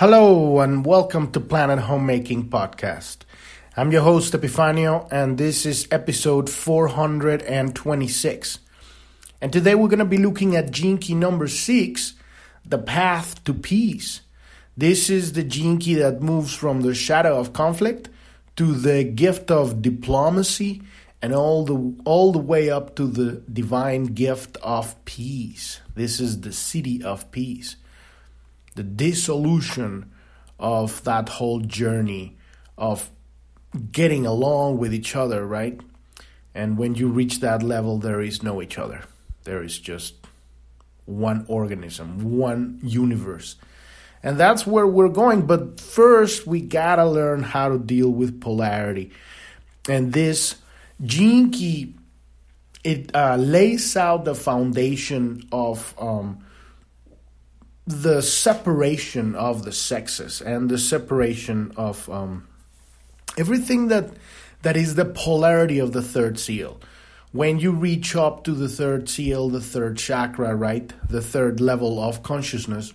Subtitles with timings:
[0.00, 3.18] Hello and welcome to Planet Homemaking Podcast.
[3.76, 8.60] I'm your host Epifanio and this is episode 426.
[9.42, 12.14] And today we're going to be looking at gene key number 6,
[12.64, 14.22] the path to peace.
[14.74, 18.08] This is the gene key that moves from the shadow of conflict
[18.56, 20.80] to the gift of diplomacy
[21.20, 25.82] and all the all the way up to the divine gift of peace.
[25.94, 27.76] This is the siddhi of peace
[28.74, 30.10] the dissolution
[30.58, 32.36] of that whole journey
[32.76, 33.10] of
[33.92, 35.80] getting along with each other, right?
[36.54, 39.04] And when you reach that level, there is no each other.
[39.44, 40.14] There is just
[41.06, 43.56] one organism, one universe.
[44.22, 45.46] And that's where we're going.
[45.46, 49.12] But first, we gotta learn how to deal with polarity.
[49.88, 50.56] And this
[51.08, 51.94] key,
[52.84, 56.44] it uh, lays out the foundation of um,
[57.90, 62.46] the separation of the sexes and the separation of um,
[63.36, 64.10] everything that
[64.62, 66.80] that is the polarity of the third seal.
[67.32, 72.00] When you reach up to the third seal, the third chakra, right, the third level
[72.00, 72.92] of consciousness,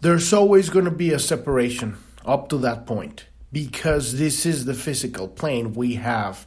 [0.00, 4.74] there's always going to be a separation up to that point because this is the
[4.74, 5.74] physical plane.
[5.74, 6.46] We have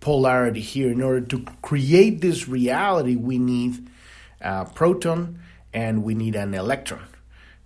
[0.00, 0.90] polarity here.
[0.90, 3.88] In order to create this reality, we need
[4.40, 5.40] a proton
[5.76, 7.06] and we need an electron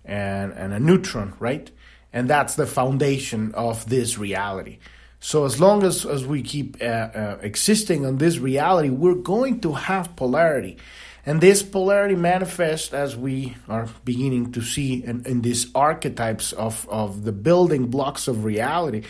[0.03, 1.71] and, and a neutron, right?
[2.11, 4.79] And that's the foundation of this reality.
[5.21, 9.61] So as long as, as we keep uh, uh, existing on this reality, we're going
[9.61, 10.77] to have polarity.
[11.25, 16.89] And this polarity manifests as we are beginning to see in, in these archetypes of,
[16.89, 19.03] of the building blocks of reality.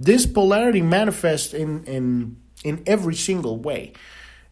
[0.00, 3.92] This polarity manifests in, in, in every single way.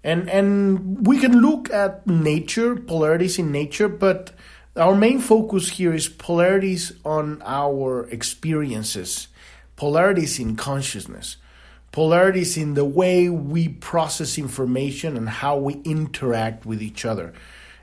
[0.07, 4.31] And and we can look at nature, polarities in nature, but
[4.77, 9.27] our main focus here is polarities on our experiences,
[9.75, 11.39] polarities in consciousness,
[11.91, 17.35] polarities in the way we process information and how we interact with each other,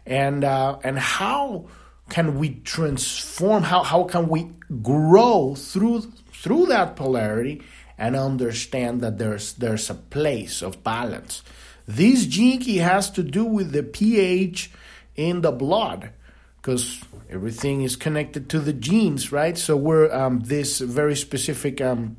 [0.06, 1.68] and uh, and how
[2.08, 3.64] can we transform?
[3.64, 4.48] How how can we
[4.82, 7.64] grow through through that polarity
[7.98, 11.44] and understand that there's there's a place of balance
[11.86, 14.72] this key has to do with the pH
[15.16, 16.12] in the blood
[16.58, 19.58] because everything is connected to the genes, right?
[19.58, 22.16] So we're um, this very specific um,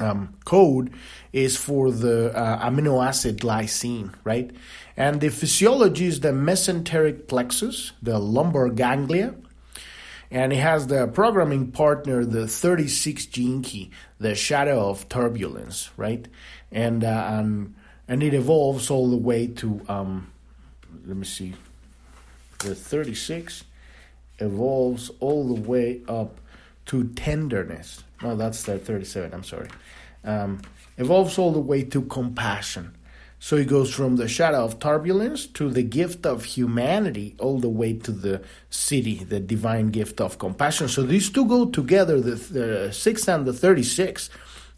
[0.00, 0.92] um, code
[1.32, 4.50] is for the uh, amino acid glycine, right?
[4.96, 9.34] And the physiology is the mesenteric plexus, the lumbar ganglia,
[10.30, 16.26] and it has the programming partner, the 36 gene key, the shadow of turbulence, right?
[16.72, 17.74] And uh, and
[18.08, 20.30] and it evolves all the way to um,
[21.06, 21.54] let me see
[22.60, 23.64] the 36
[24.38, 26.40] evolves all the way up
[26.86, 28.04] to tenderness.
[28.22, 29.68] No that's the 37 i'm sorry.
[30.24, 30.62] Um,
[30.96, 32.94] evolves all the way to compassion.
[33.38, 37.68] So it goes from the shadow of turbulence to the gift of humanity all the
[37.68, 40.88] way to the siddhi the divine gift of compassion.
[40.88, 44.30] So these two go together the, the 6 and the 36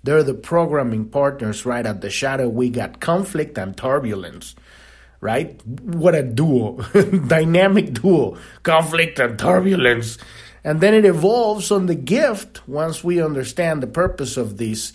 [0.06, 1.84] they're the programming partners, right?
[1.84, 4.54] At the shadow, we got conflict and turbulence,
[5.20, 5.60] right?
[5.66, 6.76] What a duo,
[7.26, 10.16] dynamic duo, conflict and turbulence.
[10.64, 14.92] And then it evolves on the gift once we understand the purpose of this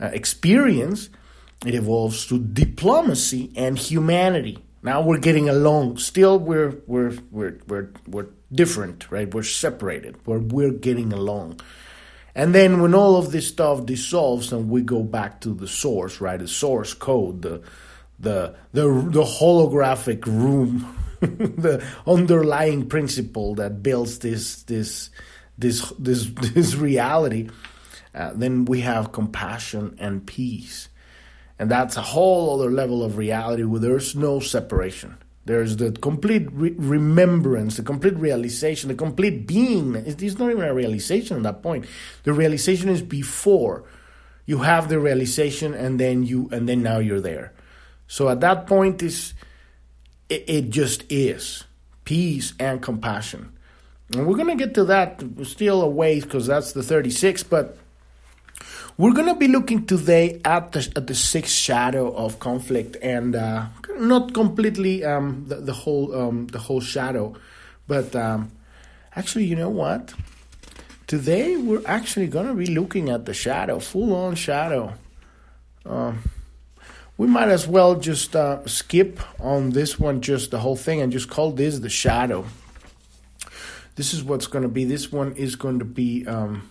[0.00, 1.10] uh, experience.
[1.66, 4.58] It evolves to diplomacy and humanity.
[4.82, 5.98] Now we're getting along.
[5.98, 9.32] Still, we're we're we're we're we're different, right?
[9.32, 10.16] We're separated.
[10.26, 11.60] We're we're getting along.
[12.34, 16.20] And then when all of this stuff dissolves and we go back to the source,
[16.20, 16.38] right?
[16.38, 17.62] The source code, the
[18.18, 25.10] the the, the holographic room, the underlying principle that builds this this
[25.58, 27.48] this this this reality,
[28.14, 30.88] uh, then we have compassion and peace.
[31.58, 35.18] And that's a whole other level of reality where there's no separation.
[35.50, 39.96] There's the complete re- remembrance, the complete realization, the complete being.
[39.96, 41.86] It's not even a realization at that point.
[42.22, 43.82] The realization is before
[44.46, 47.52] you have the realization, and then you, and then now you're there.
[48.06, 49.34] So at that point, is
[50.28, 51.64] it, it just is
[52.04, 53.52] peace and compassion.
[54.14, 57.76] And we're gonna get to that still a ways because that's the 36, but
[58.96, 63.66] we're gonna be looking today at the at the sixth shadow of conflict, and uh,
[63.98, 67.34] not completely um, the, the, whole um, the whole shadow,
[67.86, 68.50] but um,
[69.16, 70.12] actually, you know what?
[71.06, 74.92] Today we're actually gonna be looking at the shadow, full on shadow.
[75.86, 76.22] Um,
[77.16, 81.12] we might as well just uh, skip on this one, just the whole thing, and
[81.12, 82.46] just call this the shadow.
[83.96, 84.84] this is what's to be.
[84.84, 86.68] This one is going to be um,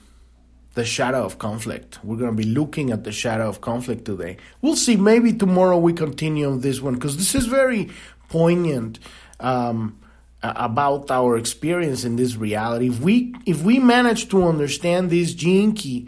[0.80, 2.00] the shadow of conflict.
[2.06, 4.38] We're going to be looking at the shadow of conflict today.
[4.62, 4.96] We'll see.
[4.96, 7.90] Maybe tomorrow we continue on this one because this is very
[8.30, 8.98] poignant
[9.42, 10.00] um,
[10.42, 12.88] about our experience in this reality.
[12.88, 16.08] If we if we manage to understand this gene key,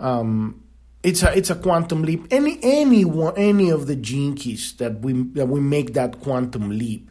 [0.00, 0.64] um,
[1.04, 2.26] it's a it's a quantum leap.
[2.32, 6.76] Any any one any of the gene keys that we that we make that quantum
[6.76, 7.08] leap,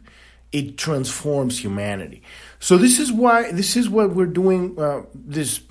[0.52, 2.22] it transforms humanity.
[2.60, 4.78] So this is why this is what we're doing.
[4.78, 5.62] Uh, this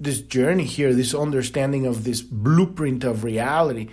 [0.00, 3.88] this journey here, this understanding of this blueprint of reality.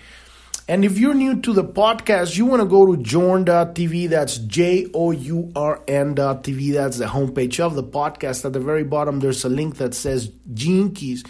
[0.68, 4.10] And if you're new to the podcast, you want to go to journ.tv.
[4.10, 6.74] That's J O U R N.tv.
[6.74, 8.46] That's the homepage of the podcast.
[8.46, 11.24] At the very bottom, there's a link that says Gene Keys.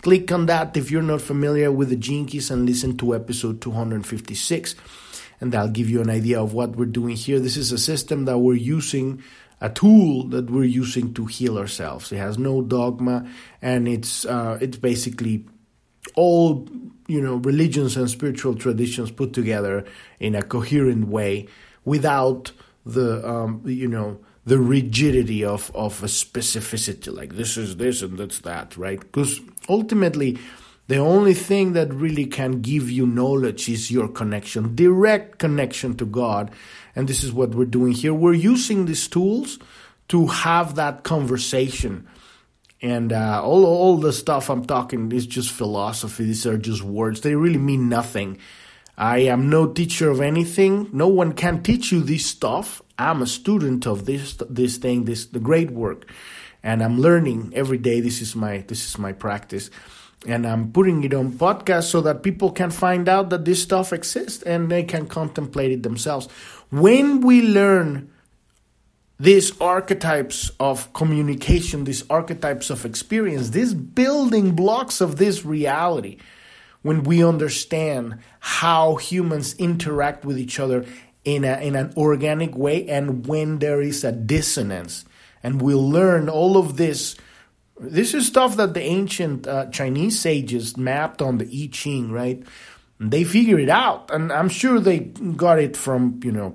[0.00, 3.60] Click on that if you're not familiar with the Gene Keys and listen to episode
[3.60, 4.74] 256.
[5.42, 7.38] And that'll give you an idea of what we're doing here.
[7.38, 9.22] This is a system that we're using
[9.60, 12.12] a tool that we're using to heal ourselves.
[12.12, 13.28] It has no dogma,
[13.60, 15.46] and it's uh, it's basically
[16.14, 16.68] all
[17.08, 19.84] you know religions and spiritual traditions put together
[20.18, 21.48] in a coherent way
[21.84, 22.52] without
[22.86, 28.18] the um, you know the rigidity of of a specificity like this is this and
[28.18, 30.38] that's that right because ultimately
[30.90, 36.04] the only thing that really can give you knowledge is your connection direct connection to
[36.04, 36.50] god
[36.94, 39.58] and this is what we're doing here we're using these tools
[40.08, 42.06] to have that conversation
[42.82, 46.24] and uh, all all the stuff I'm talking is just philosophy.
[46.24, 47.20] These are just words.
[47.20, 48.38] They really mean nothing.
[48.96, 50.88] I am no teacher of anything.
[50.92, 52.82] No one can teach you this stuff.
[52.98, 56.10] I'm a student of this this thing, this the great work,
[56.62, 58.00] and I'm learning every day.
[58.00, 59.70] This is my this is my practice,
[60.26, 63.92] and I'm putting it on podcast so that people can find out that this stuff
[63.92, 66.28] exists and they can contemplate it themselves.
[66.70, 68.10] When we learn
[69.18, 76.18] these archetypes of communication, these archetypes of experience, these building blocks of this reality,
[76.82, 80.84] when we understand how humans interact with each other
[81.24, 85.04] in, a, in an organic way and when there is a dissonance.
[85.42, 87.16] And we'll learn all of this.
[87.80, 92.42] This is stuff that the ancient uh, Chinese sages mapped on the I Ching, right?
[92.98, 94.10] They figured it out.
[94.10, 96.52] And I'm sure they got it from, you know,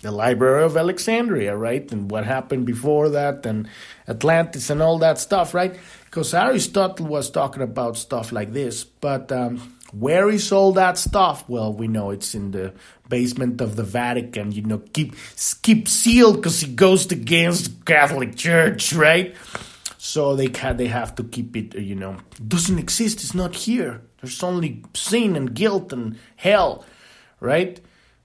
[0.00, 1.90] the Library of Alexandria, right?
[1.92, 3.68] And what happened before that, and
[4.08, 5.78] Atlantis, and all that stuff, right?
[6.06, 8.84] Because Aristotle was talking about stuff like this.
[8.84, 11.46] But um, where is all that stuff?
[11.46, 12.72] Well, we know it's in the
[13.08, 14.50] basement of the Vatican.
[14.50, 15.14] You know, keep
[15.60, 19.36] keep sealed because it goes against the Catholic Church, right?
[20.04, 21.78] So they can they have to keep it.
[21.78, 23.20] You know, it doesn't exist.
[23.22, 24.02] It's not here.
[24.20, 26.84] There's only sin and guilt and hell,
[27.38, 27.80] right?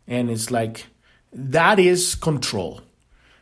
[0.07, 0.87] And it's like
[1.31, 2.81] that is control.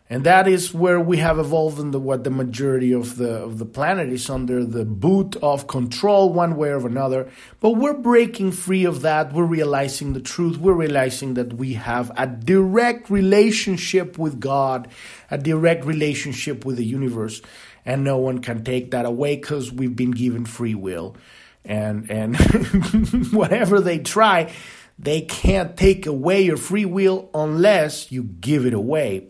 [0.09, 3.57] And that is where we have evolved in the, what the majority of the of
[3.57, 7.31] the planet is under the boot of control one way or another.
[7.61, 9.31] But we're breaking free of that.
[9.31, 10.57] We're realizing the truth.
[10.57, 14.89] We're realizing that we have a direct relationship with God,
[15.31, 17.41] a direct relationship with the universe,
[17.85, 21.15] and no one can take that away because we've been given free will.
[21.63, 22.37] And and
[23.31, 24.53] whatever they try,
[24.97, 29.29] they can't take away your free will unless you give it away.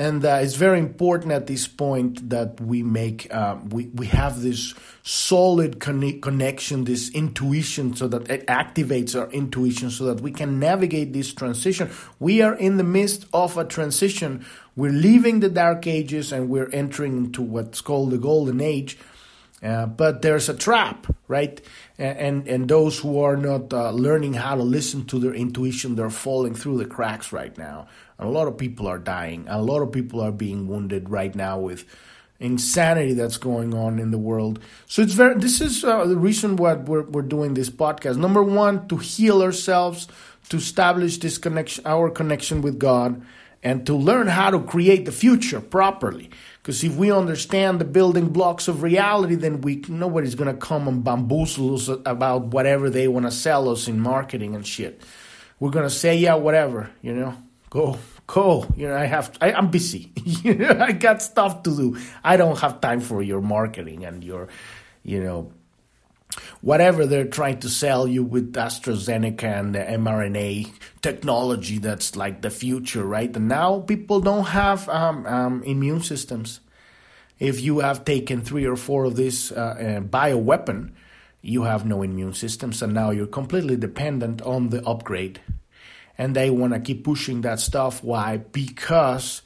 [0.00, 4.40] And uh, it's very important at this point that we make uh, we we have
[4.42, 10.30] this solid con- connection, this intuition, so that it activates our intuition, so that we
[10.30, 11.90] can navigate this transition.
[12.20, 14.46] We are in the midst of a transition.
[14.78, 18.96] We're leaving the dark ages and we're entering into what's called the golden age.
[19.60, 21.60] Uh, but there's a trap, right?
[21.98, 26.10] And, and, those who are not uh, learning how to listen to their intuition, they're
[26.10, 27.88] falling through the cracks right now.
[28.18, 29.46] And a lot of people are dying.
[29.48, 31.84] A lot of people are being wounded right now with
[32.38, 34.60] insanity that's going on in the world.
[34.86, 35.34] So it's very.
[35.34, 38.16] This is uh, the reason why we're we're doing this podcast.
[38.16, 40.06] Number one, to heal ourselves,
[40.50, 43.20] to establish this connection, our connection with God,
[43.62, 46.30] and to learn how to create the future properly.
[46.62, 51.02] Because if we understand the building blocks of reality, then we nobody's gonna come and
[51.02, 55.02] bamboozle us about whatever they want to sell us in marketing and shit.
[55.60, 57.34] We're gonna say, yeah, whatever, you know,
[57.70, 58.66] go, go.
[58.76, 60.12] You know, I have, I, I'm busy.
[60.44, 61.98] I got stuff to do.
[62.22, 64.48] I don't have time for your marketing and your,
[65.02, 65.52] you know,
[66.60, 72.50] whatever they're trying to sell you with AstraZeneca and the mRNA technology that's like the
[72.50, 73.34] future, right?
[73.34, 76.60] And now people don't have um, um, immune systems.
[77.38, 80.92] If you have taken three or four of this uh, uh, bioweapon,
[81.40, 85.40] you have no immune systems, and now you're completely dependent on the upgrade.
[86.16, 88.02] And they want to keep pushing that stuff.
[88.02, 88.38] Why?
[88.38, 89.42] Because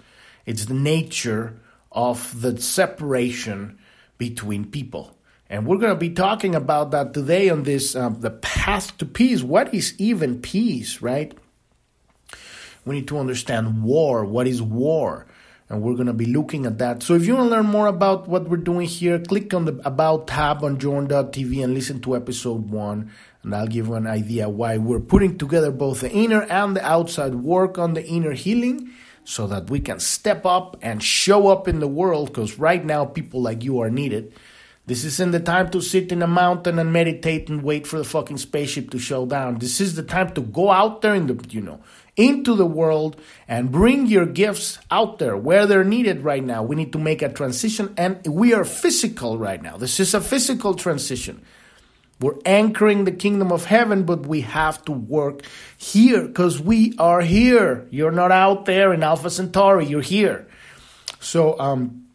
[0.46, 3.78] it's the nature of the separation
[4.16, 5.18] between people.
[5.52, 9.04] And we're going to be talking about that today on this um, the path to
[9.04, 9.42] peace.
[9.42, 11.37] What is even peace, right?
[12.87, 14.25] We need to understand war.
[14.25, 15.26] What is war?
[15.68, 17.02] And we're going to be looking at that.
[17.02, 19.78] So if you want to learn more about what we're doing here, click on the
[19.85, 23.12] About tab on Journ.tv and listen to episode one.
[23.42, 26.85] And I'll give you an idea why we're putting together both the inner and the
[26.85, 28.90] outside work on the inner healing
[29.25, 33.04] so that we can step up and show up in the world because right now
[33.04, 34.32] people like you are needed.
[34.84, 38.04] This isn't the time to sit in a mountain and meditate and wait for the
[38.04, 39.58] fucking spaceship to show down.
[39.58, 41.80] This is the time to go out there in the, you know,
[42.16, 46.64] into the world and bring your gifts out there where they're needed right now.
[46.64, 49.76] We need to make a transition and we are physical right now.
[49.76, 51.42] This is a physical transition.
[52.20, 55.42] We're anchoring the kingdom of heaven, but we have to work
[55.76, 57.86] here because we are here.
[57.90, 60.48] You're not out there in Alpha Centauri, you're here.
[61.20, 62.06] So, um,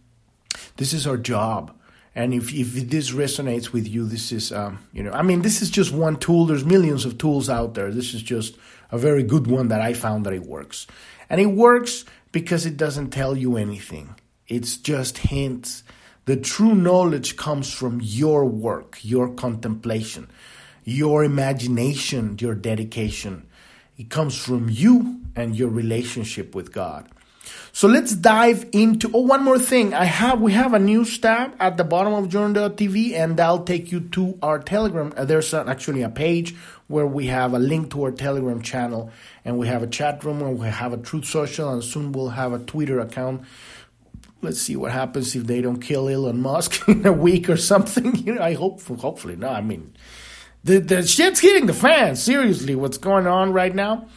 [0.77, 1.73] this is our job.
[2.17, 5.61] And if, if this resonates with you, this is, um, you know, I mean, this
[5.61, 6.47] is just one tool.
[6.47, 7.91] There's millions of tools out there.
[7.91, 8.57] This is just
[8.89, 10.87] a very good one that I found that it works.
[11.29, 14.15] And it works because it doesn't tell you anything,
[14.47, 15.83] it's just hints.
[16.25, 20.27] The true knowledge comes from your work, your contemplation,
[20.83, 23.47] your imagination, your dedication.
[23.95, 27.09] It comes from you and your relationship with God.
[27.71, 29.11] So let's dive into.
[29.13, 29.93] Oh, one more thing.
[29.93, 33.91] I have we have a news tab at the bottom of Journ.tv, and that'll take
[33.91, 35.13] you to our Telegram.
[35.15, 36.55] Uh, there's actually a page
[36.87, 39.11] where we have a link to our Telegram channel,
[39.45, 42.29] and we have a chat room, and we have a Truth Social, and soon we'll
[42.29, 43.43] have a Twitter account.
[44.41, 48.15] Let's see what happens if they don't kill Elon Musk in a week or something.
[48.25, 48.81] You know, I hope.
[48.81, 49.49] Hopefully, no.
[49.49, 49.95] I mean,
[50.63, 52.15] the the shit's hitting the fan.
[52.15, 54.07] Seriously, what's going on right now?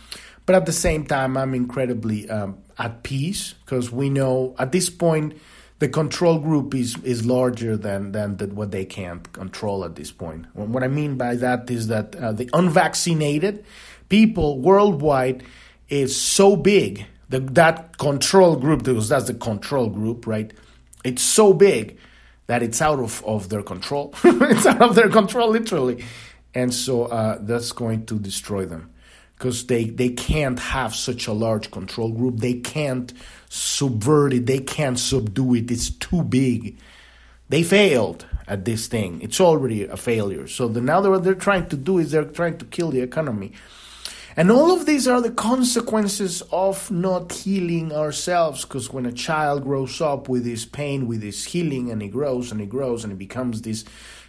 [0.46, 4.88] But at the same time, I'm incredibly um, at peace because we know at this
[4.88, 5.34] point
[5.78, 10.10] the control group is is larger than than the, what they can't control at this
[10.10, 10.46] point.
[10.54, 13.64] What I mean by that is that uh, the unvaccinated
[14.08, 15.44] people worldwide
[15.88, 20.52] is so big the, that control group because that's the control group, right?
[21.04, 21.98] It's so big
[22.46, 24.12] that it's out of, of their control.
[24.24, 26.04] it's out of their control, literally,
[26.54, 28.90] and so uh, that's going to destroy them
[29.40, 32.36] because they, they can't have such a large control group.
[32.36, 33.10] They can't
[33.48, 34.44] subvert it.
[34.44, 35.70] They can't subdue it.
[35.70, 36.76] It's too big.
[37.48, 39.22] They failed at this thing.
[39.22, 40.46] It's already a failure.
[40.46, 43.52] So the, now what they're trying to do is they're trying to kill the economy.
[44.36, 48.66] And all of these are the consequences of not healing ourselves.
[48.66, 52.52] Because when a child grows up with this pain, with this healing, and he grows
[52.52, 53.86] and he grows and he becomes this,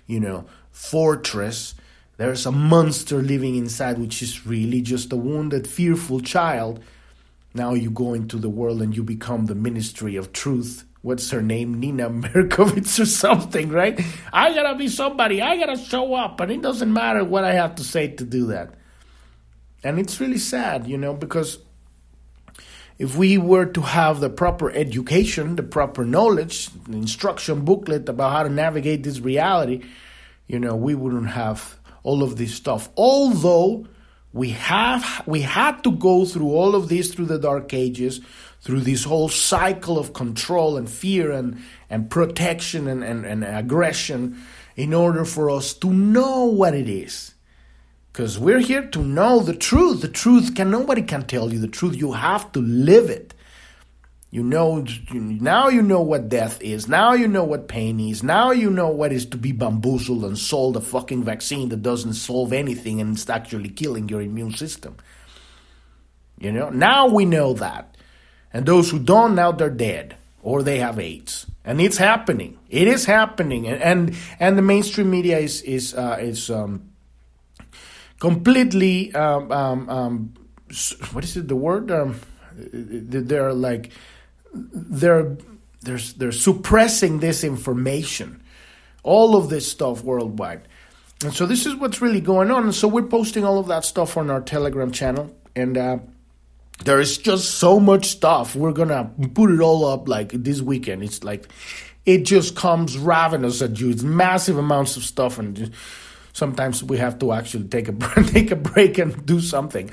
[0.08, 1.75] you know, fortress
[2.21, 6.79] there's a monster living inside, which is really just a wounded, fearful child.
[7.55, 10.85] Now you go into the world and you become the ministry of truth.
[11.01, 11.79] What's her name?
[11.79, 13.99] Nina Berkovits or something, right?
[14.31, 15.41] I gotta be somebody.
[15.41, 16.39] I gotta show up.
[16.39, 18.75] And it doesn't matter what I have to say to do that.
[19.83, 21.57] And it's really sad, you know, because
[22.99, 28.31] if we were to have the proper education, the proper knowledge, the instruction booklet about
[28.31, 29.81] how to navigate this reality,
[30.45, 32.89] you know, we wouldn't have all of this stuff.
[32.98, 33.88] Although
[34.34, 38.22] we have we had to go through all of this through the dark ages,
[38.62, 44.41] through this whole cycle of control and fear and, and protection and, and, and aggression
[44.75, 47.34] in order for us to know what it is.
[48.12, 50.01] Because we're here to know the truth.
[50.01, 51.96] The truth can nobody can tell you the truth.
[51.96, 53.34] You have to live it.
[54.31, 56.88] You know, now you know what death is.
[56.88, 58.23] Now you know what pain is.
[58.23, 62.13] Now you know what is to be bamboozled and sold a fucking vaccine that doesn't
[62.13, 64.95] solve anything and it's actually killing your immune system.
[66.39, 67.97] You know, now we know that.
[68.53, 71.45] And those who don't, now they're dead or they have AIDS.
[71.65, 72.57] And it's happening.
[72.69, 73.67] It is happening.
[73.67, 76.89] And and, and the mainstream media is is uh, is um,
[78.19, 80.33] completely um, um, um
[81.11, 82.19] what is it the word um,
[82.55, 83.91] they're like
[84.53, 85.38] they're
[85.81, 88.41] they're they're suppressing this information,
[89.03, 90.67] all of this stuff worldwide.
[91.24, 92.63] And so this is what's really going on.
[92.63, 96.00] And so we're posting all of that stuff on our Telegram channel, and uh,
[96.84, 98.55] there is just so much stuff.
[98.55, 101.03] We're gonna put it all up like this weekend.
[101.03, 101.48] It's like
[102.05, 103.89] it just comes ravenous at you.
[103.91, 105.72] It's massive amounts of stuff, and just,
[106.34, 107.93] sometimes we have to actually take a
[108.24, 109.91] take a break and do something.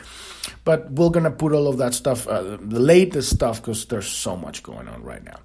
[0.64, 4.36] But we're gonna put all of that stuff, uh, the latest stuff, because there's so
[4.36, 5.38] much going on right now.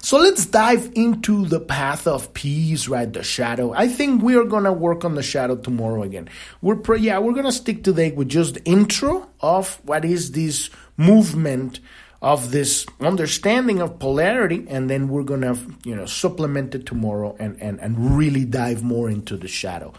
[0.00, 3.12] So let's dive into the path of peace, right?
[3.12, 3.72] The shadow.
[3.72, 6.28] I think we are gonna work on the shadow tomorrow again.
[6.62, 10.70] We're pre- yeah, we're gonna stick today with just the intro of what is this
[10.96, 11.80] movement
[12.20, 17.60] of this understanding of polarity, and then we're gonna, you know, supplement it tomorrow and,
[17.62, 19.92] and, and really dive more into the shadow.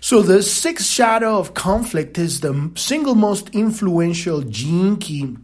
[0.00, 5.36] So the sixth shadow of conflict is the single most influential gene key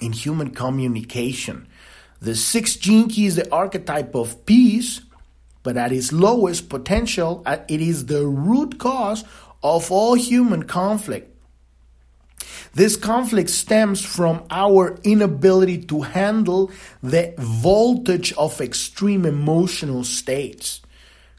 [0.00, 1.66] in human communication.
[2.20, 5.00] The sixth gene key is the archetype of peace,
[5.62, 9.24] but at its lowest potential, uh, it is the root cause
[9.62, 11.28] of all human conflict.
[12.74, 16.70] This conflict stems from our inability to handle
[17.02, 20.81] the voltage of extreme emotional states.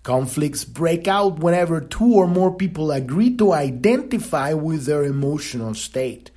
[0.03, 6.29] Conflicts break out whenever two or more people agree to identify with their emotional state.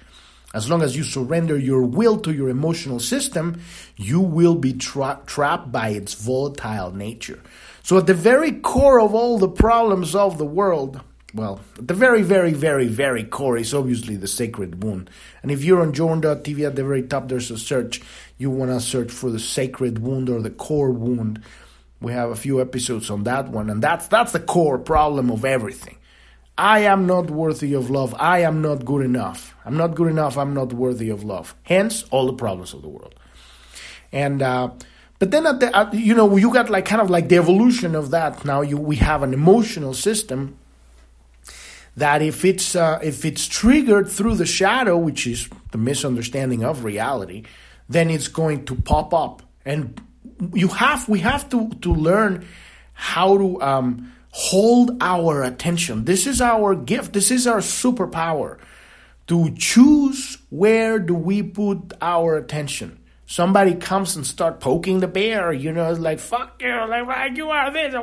[0.54, 3.60] As long as you surrender your will to your emotional system,
[3.96, 7.40] you will be tra- trapped by its volatile nature.
[7.82, 11.00] So, at the very core of all the problems of the world,
[11.34, 15.10] well, at the very, very, very, very core is obviously the sacred wound.
[15.42, 18.00] And if you're on Journ.tv at the very top, there's a search.
[18.38, 21.42] You want to search for the sacred wound or the core wound.
[22.00, 25.44] We have a few episodes on that one, and that's that's the core problem of
[25.44, 25.96] everything.
[26.58, 28.14] I am not worthy of love.
[28.18, 29.54] I am not good enough.
[29.64, 30.38] I'm not good enough.
[30.38, 31.54] I'm not worthy of love.
[31.64, 33.14] Hence, all the problems of the world.
[34.12, 34.70] And uh,
[35.18, 37.94] but then at the at, you know you got like kind of like the evolution
[37.94, 38.44] of that.
[38.44, 40.58] Now you we have an emotional system
[41.96, 46.84] that if it's uh, if it's triggered through the shadow, which is the misunderstanding of
[46.84, 47.44] reality,
[47.88, 50.00] then it's going to pop up and
[50.52, 52.46] you have we have to to learn
[52.92, 56.04] how to um, hold our attention.
[56.04, 57.12] This is our gift.
[57.12, 58.58] This is our superpower
[59.26, 62.98] to choose where do we put our attention.
[63.26, 67.48] Somebody comes and start poking the bear, you know, like fuck you, like why you
[67.50, 67.94] are this.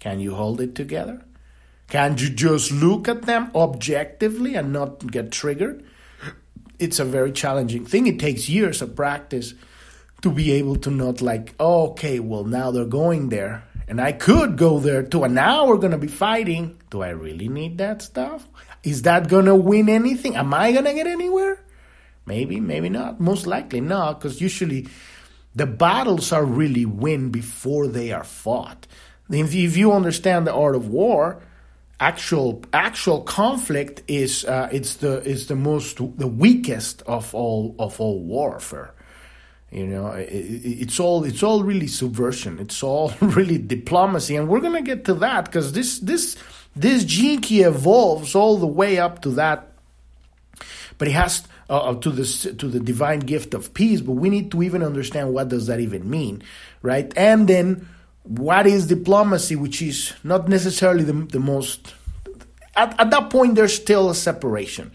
[0.00, 1.22] Can you hold it together?
[1.88, 5.84] Can you just look at them objectively and not get triggered?
[6.78, 8.06] It's a very challenging thing.
[8.06, 9.54] It takes years of practice
[10.22, 13.64] to be able to not like, oh, okay, well, now they're going there.
[13.88, 15.24] And I could go there too.
[15.24, 16.80] And now we're going to be fighting.
[16.90, 18.46] Do I really need that stuff?
[18.82, 20.36] Is that to win anything?
[20.36, 21.62] Am I to get anywhere?
[22.24, 23.20] Maybe, maybe not.
[23.20, 24.88] Most likely not, because usually
[25.54, 28.86] the battles are really win before they are fought.
[29.28, 31.42] If you understand the art of war,
[32.00, 38.00] actual actual conflict is uh, it's the is the most the weakest of all of
[38.00, 38.94] all warfare.
[39.72, 42.58] You know, it, it's all it's all really subversion.
[42.58, 46.36] It's all really diplomacy, and we're gonna get to that because this this
[46.76, 49.72] this key evolves all the way up to that.
[50.98, 54.02] But it has uh, uh to the to the divine gift of peace.
[54.02, 56.42] But we need to even understand what does that even mean,
[56.82, 57.10] right?
[57.16, 57.88] And then
[58.24, 61.94] what is diplomacy, which is not necessarily the the most.
[62.76, 64.92] At, at that point, there's still a separation,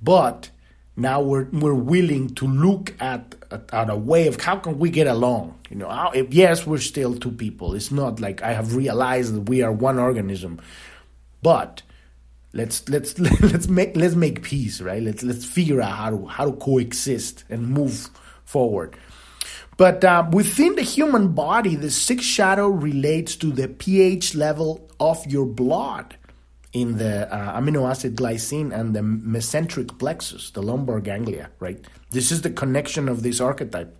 [0.00, 0.48] but
[0.96, 5.06] now we're we're willing to look at at, a way of how can we get
[5.06, 5.58] along?
[5.70, 7.74] You know how, if, yes we're still two people.
[7.74, 10.60] It's not like i have realized that we are one organism.
[11.42, 11.82] But
[12.52, 15.02] let's let's let's make let's make peace right?
[15.02, 18.10] Let's let's figure out how to how to coexist and move
[18.44, 18.96] forward.
[19.76, 25.26] But uh, within the human body the sixth shadow relates to the ph level of
[25.26, 26.16] your blood
[26.72, 31.84] in the uh, amino acid glycine and the mesenteric plexus, the lumbar ganglia, right?
[32.10, 33.96] This is the connection of this archetype.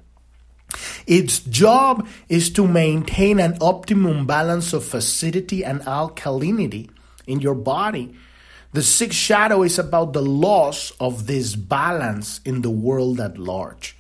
[1.07, 6.89] Its job is to maintain an optimum balance of acidity and alkalinity
[7.27, 8.15] in your body.
[8.73, 13.97] The sixth shadow is about the loss of this balance in the world at large.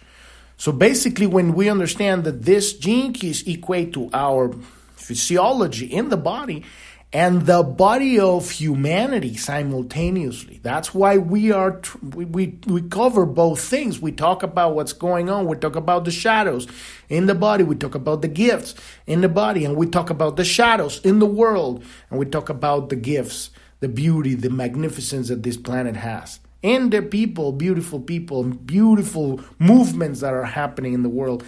[0.56, 4.54] So basically, when we understand that this gene keys equate to our
[4.94, 6.64] physiology in the body,
[7.12, 10.60] and the body of humanity simultaneously.
[10.62, 14.00] That's why we are we, we, we cover both things.
[14.00, 15.46] We talk about what's going on.
[15.46, 16.68] We talk about the shadows
[17.08, 17.64] in the body.
[17.64, 18.74] We talk about the gifts
[19.06, 22.48] in the body, and we talk about the shadows in the world, and we talk
[22.48, 26.38] about the gifts, the beauty, the magnificence that this planet has.
[26.62, 31.42] And the people, beautiful people, beautiful movements that are happening in the world.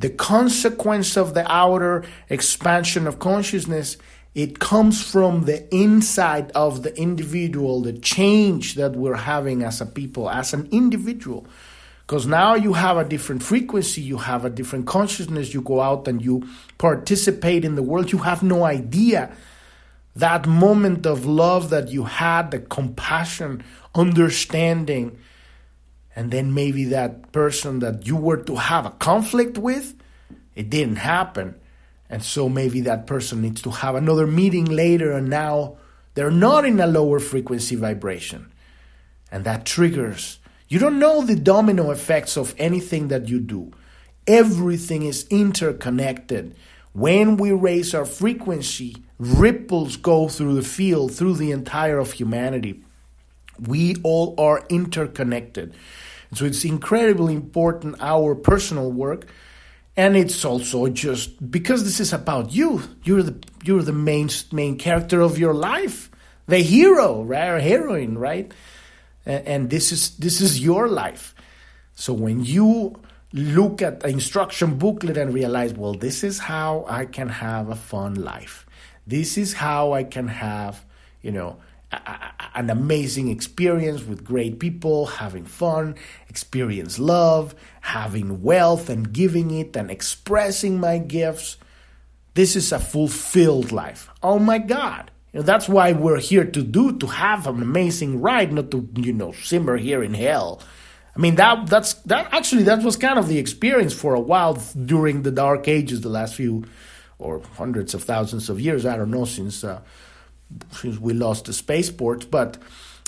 [0.00, 3.96] The consequence of the outer expansion of consciousness
[4.34, 9.86] it comes from the inside of the individual, the change that we're having as a
[9.86, 11.46] people, as an individual.
[12.06, 16.08] Because now you have a different frequency, you have a different consciousness, you go out
[16.08, 18.12] and you participate in the world.
[18.12, 19.30] You have no idea
[20.16, 23.62] that moment of love that you had, the compassion,
[23.94, 25.18] understanding,
[26.16, 29.94] and then maybe that person that you were to have a conflict with,
[30.54, 31.54] it didn't happen
[32.10, 35.76] and so maybe that person needs to have another meeting later, and now
[36.14, 38.50] they're not in a lower frequency vibration.
[39.30, 43.72] And that triggers, You don't know the domino effects of anything that you do.
[44.26, 46.54] Everything is interconnected.
[46.92, 52.82] When we raise our frequency, ripples go through the field, through the entire of humanity.
[53.58, 55.74] We all are interconnected.
[56.34, 59.26] So it's incredibly important, our personal work.
[59.98, 62.82] And it's also just because this is about you.
[63.02, 66.08] You're the you're the main main character of your life,
[66.46, 68.52] the hero, right, or heroine, right?
[69.26, 71.34] And, this is this is your life.
[71.96, 77.04] So when you look at the instruction booklet and realize, well, this is how I
[77.04, 78.66] can have a fun life.
[79.04, 80.84] This is how I can have,
[81.22, 81.56] you know,
[81.90, 85.96] an amazing experience with great people, having fun,
[86.28, 91.56] experience love, having wealth and giving it and expressing my gifts.
[92.34, 94.10] This is a fulfilled life.
[94.22, 95.10] Oh my God.
[95.32, 98.88] You know, that's why we're here to do, to have an amazing ride, not to,
[98.96, 100.60] you know, simmer here in hell.
[101.16, 104.54] I mean that that's that actually that was kind of the experience for a while
[104.54, 106.64] during the dark ages, the last few
[107.18, 108.86] or hundreds of thousands of years.
[108.86, 109.80] I don't know since uh,
[110.72, 112.58] since we lost the spaceports, but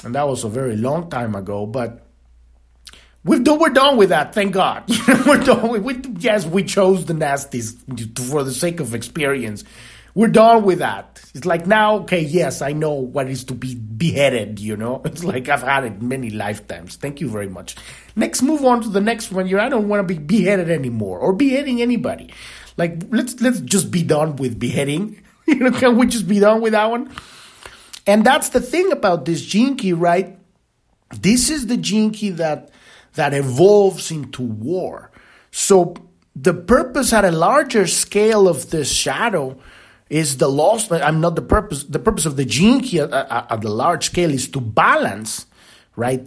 [0.05, 1.67] and that was a very long time ago.
[1.67, 2.07] But
[3.25, 4.35] we've done, we're done with that.
[4.35, 4.85] Thank God.
[5.27, 5.69] we're done.
[5.71, 7.77] With, we, yes, we chose the nasties
[8.31, 9.65] for the sake of experience.
[10.15, 11.23] We're done with that.
[11.35, 15.03] It's like now, okay, yes, I know what is to be beheaded, you know?
[15.05, 16.97] It's like I've had it many lifetimes.
[16.97, 17.77] Thank you very much.
[18.17, 19.47] Next, move on to the next one.
[19.47, 22.33] You I don't want to be beheaded anymore or beheading anybody.
[22.77, 25.23] Like let's let's just be done with beheading.
[25.47, 27.11] You know, can we just be done with that one?
[28.07, 30.39] And that's the thing about this key, right?
[31.11, 32.71] This is the key that
[33.15, 35.11] that evolves into war.
[35.51, 35.95] So
[36.37, 39.59] the purpose at a larger scale of this shadow
[40.09, 40.91] is the loss.
[40.91, 41.85] I'm not the purpose.
[41.85, 45.47] The purpose of the key at, at, at the large scale is to balance,
[45.97, 46.27] right?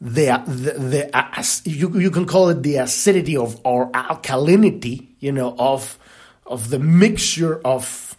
[0.00, 5.32] The the, the uh, you you can call it the acidity of or alkalinity, you
[5.32, 5.98] know, of
[6.46, 8.16] of the mixture of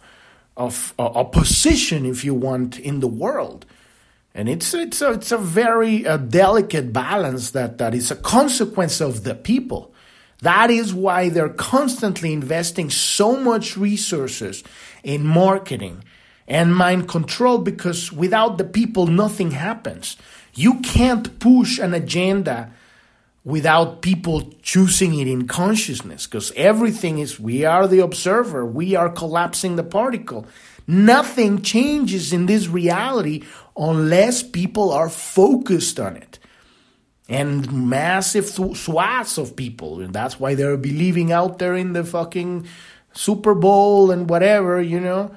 [0.58, 3.64] of uh, opposition, if you want, in the world.
[4.34, 9.00] And it's it's a, it's a very uh, delicate balance that, that is a consequence
[9.00, 9.94] of the people.
[10.42, 14.62] That is why they're constantly investing so much resources
[15.02, 16.04] in marketing
[16.46, 20.16] and mind control because without the people, nothing happens.
[20.54, 22.72] You can't push an agenda
[23.48, 29.08] without people choosing it in consciousness because everything is we are the observer, we are
[29.08, 30.46] collapsing the particle.
[30.86, 36.38] Nothing changes in this reality unless people are focused on it
[37.26, 40.02] and massive swaths of people.
[40.02, 42.66] And that's why they're believing out there in the fucking
[43.14, 45.34] Super Bowl and whatever, you know.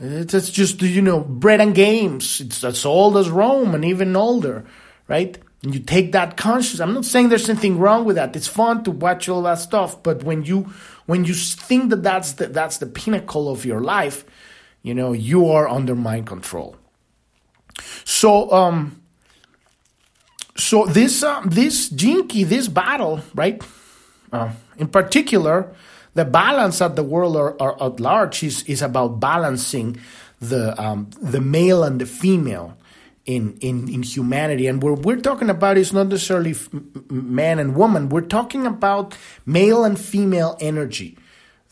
[0.00, 2.40] It's just, you know, bread and games.
[2.40, 4.64] It's as old as Rome and even older,
[5.08, 5.38] right?
[5.64, 6.78] And you take that conscious.
[6.78, 8.36] I'm not saying there's anything wrong with that.
[8.36, 10.70] It's fun to watch all that stuff, but when you
[11.06, 14.24] when you think that that's the, that's the pinnacle of your life,
[14.82, 16.76] you know, you are under mind control.
[18.04, 19.00] So, um,
[20.56, 21.88] so this uh, this
[22.28, 23.62] key, this battle, right?
[24.30, 25.74] Uh, in particular,
[26.12, 29.98] the balance at the world or, or at large is is about balancing
[30.40, 32.76] the um, the male and the female
[33.26, 34.66] in in in humanity.
[34.66, 36.68] And what we're talking about is not necessarily f-
[37.10, 38.08] man and woman.
[38.08, 41.18] We're talking about male and female energy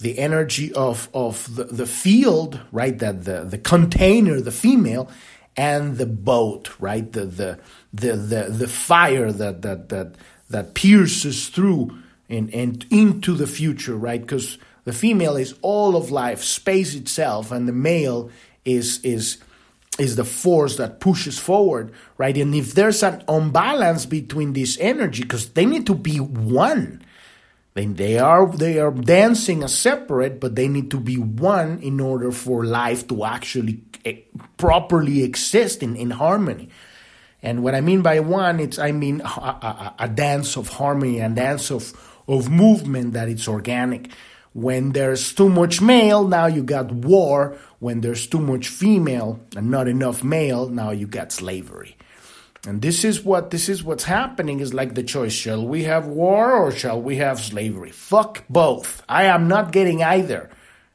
[0.03, 2.99] the energy of of the, the field, right?
[2.99, 5.09] That the the container, the female,
[5.57, 7.11] and the boat, right?
[7.11, 7.59] The the
[7.93, 10.17] the the, the fire that that that
[10.51, 11.97] that pierces through
[12.29, 14.21] and, and into the future, right?
[14.21, 18.31] Because the female is all of life, space itself, and the male
[18.65, 19.39] is is
[19.99, 22.37] is the force that pushes forward, right?
[22.37, 27.03] And if there's an imbalance between this energy, because they need to be one,
[27.75, 32.01] then they are they are dancing as separate, but they need to be one in
[32.01, 34.21] order for life to actually eh,
[34.57, 36.69] properly exist in, in harmony.
[37.43, 41.21] And what I mean by one, it's I mean a, a, a dance of harmony,
[41.21, 41.93] a dance of
[42.29, 44.11] of movement that it's organic.
[44.55, 47.57] When there's too much male, now you got war.
[47.79, 51.97] When there's too much female and not enough male, now you got slavery.
[52.67, 56.07] And this is what this is what's happening is like the choice shall we have
[56.07, 57.91] war or shall we have slavery?
[57.91, 59.03] Fuck both.
[59.09, 60.49] I am not getting either.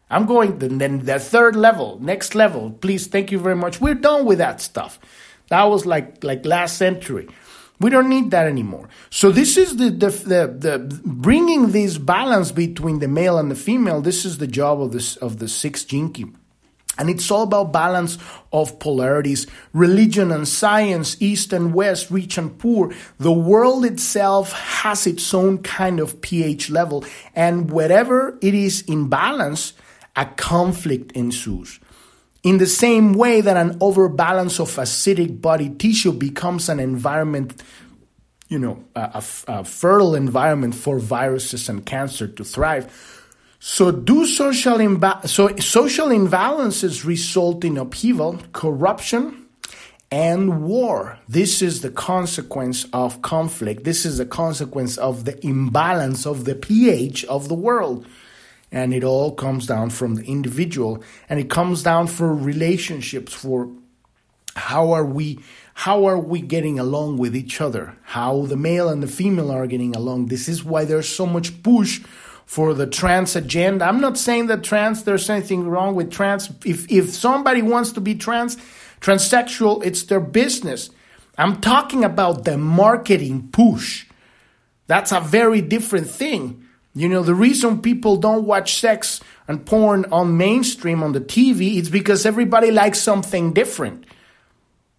[0.10, 2.72] I'm going to, then the third level, next level.
[2.72, 3.82] Please, thank you very much.
[3.82, 4.98] We're done with that stuff.
[5.50, 7.28] That was like like last century.
[7.80, 8.90] We don't need that anymore.
[9.12, 13.56] So this is the, the, the, the, bringing this balance between the male and the
[13.56, 14.02] female.
[14.02, 16.26] This is the job of this of the sixth key.
[16.98, 18.18] And it's all about balance
[18.52, 22.92] of polarities, religion and science, east and west, rich and poor.
[23.20, 27.06] The world itself has its own kind of pH level.
[27.36, 29.74] And wherever it is in balance,
[30.16, 31.80] a conflict ensues.
[32.48, 37.62] In the same way that an overbalance of acidic body tissue becomes an environment,
[38.48, 39.24] you know, a, a,
[39.60, 42.86] a fertile environment for viruses and cancer to thrive
[43.60, 49.48] so do social imba- so social imbalances result in upheaval, corruption,
[50.12, 51.20] and war.
[51.28, 53.84] This is the consequence of conflict.
[53.84, 58.06] This is the consequence of the imbalance of the pH of the world.
[58.72, 63.72] And it all comes down from the individual and it comes down for relationships for
[64.56, 65.40] how are we
[65.74, 67.96] how are we getting along with each other?
[68.02, 70.26] How the male and the female are getting along.
[70.26, 72.02] This is why there's so much push
[72.48, 73.86] for the trans agenda.
[73.86, 76.50] I'm not saying that trans, there's anything wrong with trans.
[76.66, 78.58] If, if somebody wants to be trans,
[79.02, 80.90] transsexual, it's their business.
[81.38, 84.08] I'm talking about the marketing push.
[84.88, 86.67] That's a very different thing.
[86.98, 91.78] You know, the reason people don't watch sex and porn on mainstream on the TV
[91.78, 94.06] is because everybody likes something different.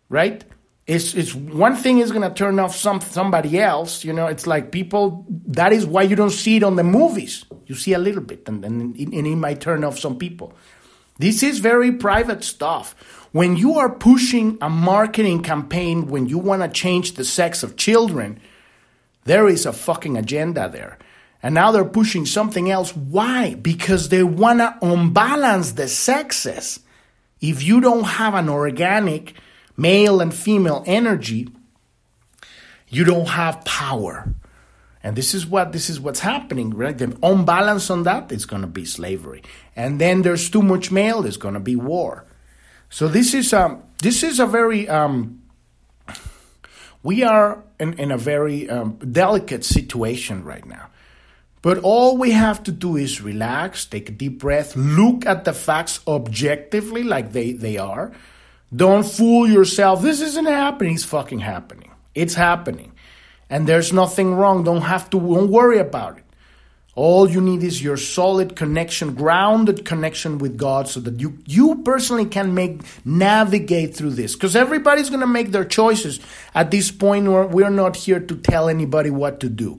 [0.08, 0.44] Right?
[0.88, 4.04] it's it's one thing is gonna turn off some somebody else.
[4.04, 5.26] You know, it's like people.
[5.28, 7.44] That is why you don't see it on the movies.
[7.66, 10.54] You see a little bit, and and, and it might turn off some people.
[11.18, 12.94] This is very private stuff.
[13.32, 17.76] When you are pushing a marketing campaign, when you want to change the sex of
[17.76, 18.40] children,
[19.24, 20.98] there is a fucking agenda there.
[21.42, 22.94] And now they're pushing something else.
[22.96, 23.55] Why?
[23.55, 26.81] Because they want to unbalance the sexes.
[27.40, 29.35] If you don't have an organic
[29.77, 31.48] male and female energy,
[32.88, 34.35] you don't have power.
[35.03, 36.96] And this is what this is what's happening, right?
[36.96, 39.42] The unbalance on that is going to be slavery,
[39.77, 42.27] and then there's too much male, there's going to be war.
[42.90, 45.42] So this is um this is a very um
[47.03, 50.90] we are in, in a very um, delicate situation right now.
[51.61, 55.53] But all we have to do is relax, take a deep breath, look at the
[55.53, 58.12] facts objectively like they, they are,
[58.75, 60.03] don't fool yourself.
[60.03, 60.94] This isn't happening.
[60.94, 61.90] It's fucking happening.
[62.14, 62.92] It's happening.
[63.51, 64.64] And there's nothing wrong.
[64.64, 66.25] Don't have to don't worry about it.
[66.94, 71.81] All you need is your solid connection, grounded connection with God so that you you
[71.83, 74.35] personally can make navigate through this.
[74.35, 76.21] Because everybody's gonna make their choices.
[76.55, 79.79] At this point, we're, we're not here to tell anybody what to do.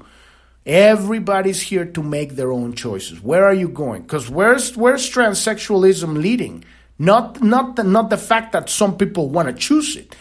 [0.65, 3.21] Everybody's here to make their own choices.
[3.21, 4.03] Where are you going?
[4.03, 6.63] Because where's where's transsexualism leading?
[7.01, 10.17] Not, not, the, not the fact that some people want to choose it,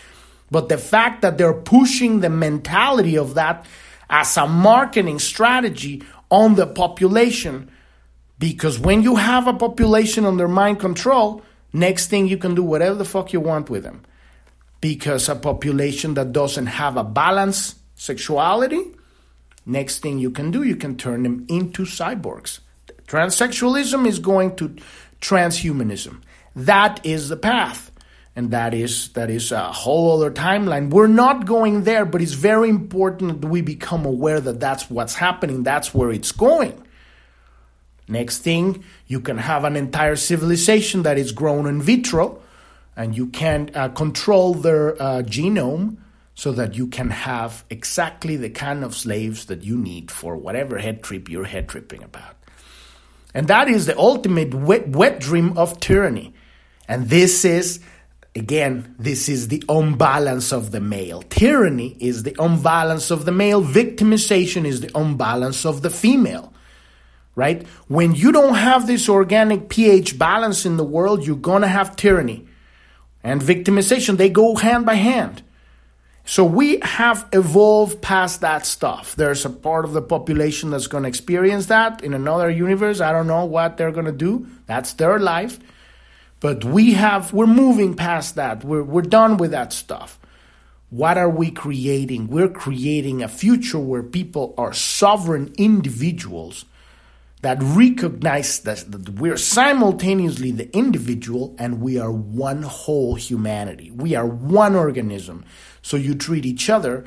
[0.48, 3.66] but the fact that they're pushing the mentality of that
[4.09, 7.68] as a marketing strategy on the population.
[8.38, 12.94] Because when you have a population under mind control, next thing you can do whatever
[12.94, 14.03] the fuck you want with them.
[14.81, 18.94] Because a population that doesn't have a balanced sexuality,
[19.68, 22.61] next thing you can do, you can turn them into cyborgs.
[23.07, 24.76] Transsexualism is going to
[25.20, 26.22] transhumanism.
[26.57, 27.90] That is the path.
[28.35, 30.90] And that is that is a whole other timeline.
[30.90, 35.14] We're not going there, but it's very important that we become aware that that's what's
[35.14, 35.64] happening.
[35.64, 36.81] That's where it's going.
[38.07, 42.40] Next thing, you can have an entire civilization that is grown in vitro,
[42.96, 45.96] and you can uh, control their uh, genome
[46.38, 50.79] so that you can have exactly the kind of slaves that you need for whatever
[50.79, 52.37] head trip you're head tripping about.
[53.35, 56.33] And that is the ultimate wet, wet dream of tyranny.
[56.87, 57.81] And this is,
[58.37, 61.22] again, this is the unbalance of the male.
[61.22, 63.61] Tyranny is the unbalance of the male.
[63.61, 66.53] Victimization is the unbalance of the female.
[67.35, 67.66] Right?
[67.88, 71.96] When you don't have this organic pH balance in the world, you're going to have
[71.96, 72.46] tyranny
[73.24, 74.16] and victimization.
[74.16, 75.42] They go hand by hand.
[76.29, 79.17] So we have evolved past that stuff.
[79.17, 83.01] There's a part of the population that's going to experience that in another universe.
[83.01, 84.47] I don't know what they're going to do.
[84.67, 85.59] That's their life.
[86.41, 88.62] But we have, we're moving past that.
[88.62, 90.19] We're, we're done with that stuff.
[90.91, 92.27] What are we creating?
[92.27, 96.67] We're creating a future where people are sovereign individuals
[97.41, 103.91] that recognize that, that we're simultaneously the individual and we are one whole humanity.
[103.91, 105.45] We are one organism.
[105.88, 107.07] So you treat each other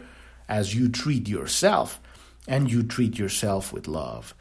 [0.50, 2.02] as you treat yourself
[2.48, 4.34] and you treat yourself with love.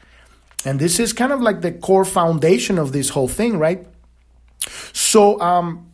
[0.64, 3.86] And this is kind of like the core foundation of this whole thing, right?
[4.94, 5.90] So um,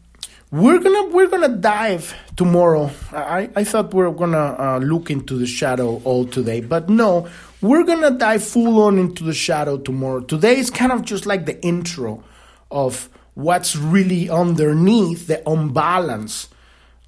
[0.52, 2.92] we're gonna we're gonna dive tomorrow.
[3.10, 7.28] I, I thought we are gonna uh, look into the shadow all today, but no,
[7.60, 10.20] we're gonna dive full on into the shadow tomorrow.
[10.20, 12.22] Today is kind of just like the intro
[12.70, 16.48] of what's really underneath the imbalance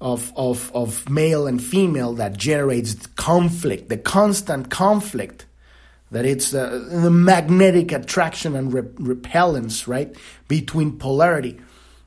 [0.01, 5.45] of, of, of male and female that generates conflict, the constant conflict,
[6.11, 10.15] that it's the, magnetic attraction and re- repellence, right,
[10.47, 11.59] between polarity.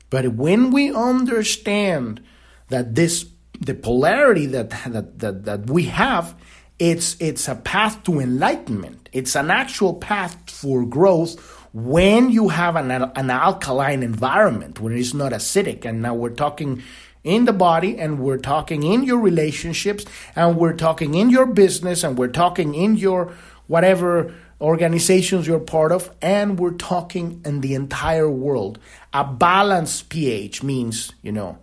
[0.09, 2.21] But when we understand
[2.69, 3.29] that this,
[3.59, 6.35] the polarity that, that, that, that we have,
[6.79, 9.07] it's, it's a path to enlightenment.
[9.13, 11.39] It's an actual path for growth
[11.73, 15.85] when you have an, an alkaline environment, when it's not acidic.
[15.85, 16.83] And now we're talking
[17.23, 20.05] in the body and we're talking in your relationships
[20.35, 23.33] and we're talking in your business and we're talking in your
[23.67, 28.79] whatever organizations you're part of and we're talking in the entire world.
[29.13, 31.57] A balanced ph means you know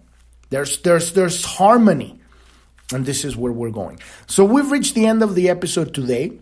[0.50, 2.18] there's there's there's harmony
[2.92, 4.00] and this is where we're going.
[4.26, 6.32] So we've reached the end of the episode today.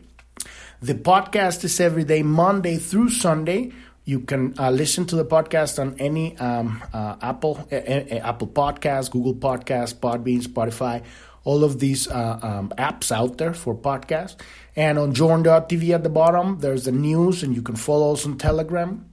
[0.81, 3.73] The podcast is every day monday through sunday
[4.09, 9.11] you can uh, listen to the podcast on any um, uh, Apple uh, Apple Podcast,
[9.11, 11.05] Google Podcast, Podbean, Spotify,
[11.45, 14.37] all of these uh, um, apps out there for podcasts.
[14.75, 18.39] And on Journ.tv at the bottom, there's the news, and you can follow us on
[18.39, 19.05] Telegram.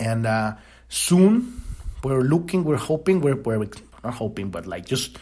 [0.00, 0.54] And uh,
[0.88, 1.60] soon,
[2.02, 3.58] we're looking, we're hoping, we're, we're
[4.02, 5.18] not hoping, but like just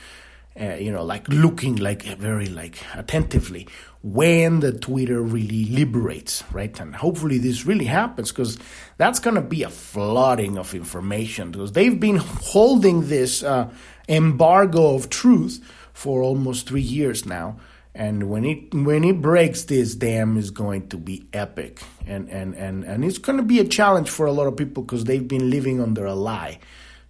[0.61, 3.67] uh, you know, like looking like very like attentively
[4.03, 6.79] when the Twitter really liberates, right?
[6.81, 8.59] And hopefully this really happens because
[8.99, 13.71] that's going to be a flooding of information because they've been holding this uh,
[14.09, 17.59] embargo of truth for almost three years now.
[17.95, 22.55] And when it when it breaks, this dam is going to be epic, and and
[22.55, 25.29] and and it's going to be a challenge for a lot of people because they've
[25.29, 26.59] been living under a lie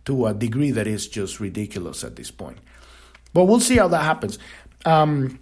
[0.07, 2.59] to a degree that is just ridiculous at this point.
[3.33, 4.38] But we'll see how that happens.
[4.85, 5.38] Um,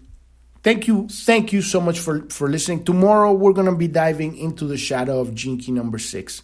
[0.63, 2.85] thank you, thank you so much for for listening.
[2.85, 6.43] Tomorrow we're gonna be diving into the shadow of Key number six,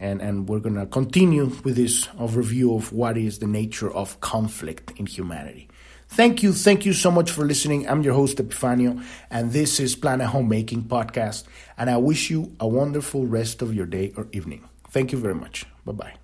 [0.00, 4.92] and and we're gonna continue with this overview of what is the nature of conflict
[4.96, 5.68] in humanity.
[6.08, 7.88] Thank you, thank you so much for listening.
[7.88, 11.44] I'm your host Epifanio, and this is Planet Homemaking Podcast.
[11.76, 14.68] And I wish you a wonderful rest of your day or evening.
[14.90, 15.66] Thank you very much.
[15.84, 16.16] Bye bye.